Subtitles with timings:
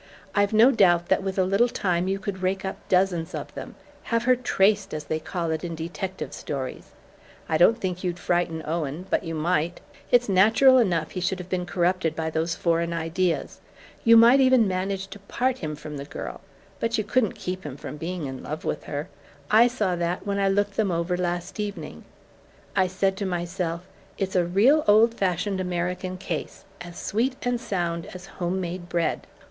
[0.33, 3.75] I've no doubt that with a little time you could rake up dozens of them:
[4.05, 6.89] have her 'traced', as they call it in detective stories.
[7.47, 9.79] I don't think you'd frighten Owen, but you might:
[10.09, 13.61] it's natural enough he should have been corrupted by those foreign ideas.
[14.03, 16.41] You might even manage to part him from the girl;
[16.79, 19.07] but you couldn't keep him from being in love with her.
[19.51, 22.05] I saw that when I looked them over last evening.
[22.75, 23.87] I said to myself:
[24.17, 29.27] 'It's a real old fashioned American case, as sweet and sound as home made bread.